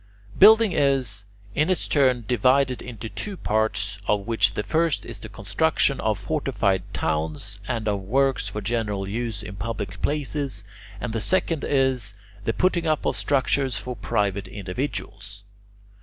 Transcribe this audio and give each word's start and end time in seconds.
Building 0.39 0.71
is, 0.71 1.25
in 1.53 1.69
its 1.69 1.87
turn, 1.87 2.25
divided 2.27 2.81
into 2.81 3.07
two 3.07 3.37
parts, 3.37 3.99
of 4.07 4.25
which 4.25 4.55
the 4.55 4.63
first 4.63 5.05
is 5.05 5.19
the 5.19 5.29
construction 5.29 5.99
of 5.99 6.17
fortified 6.17 6.81
towns 6.91 7.59
and 7.67 7.87
of 7.87 8.01
works 8.01 8.47
for 8.47 8.61
general 8.61 9.07
use 9.07 9.43
in 9.43 9.55
public 9.55 10.01
places, 10.01 10.63
and 10.99 11.13
the 11.13 11.21
second 11.21 11.63
is 11.63 12.15
the 12.45 12.51
putting 12.51 12.87
up 12.87 13.05
of 13.05 13.15
structures 13.15 13.77
for 13.77 13.95
private 13.95 14.47
individuals. 14.47 15.43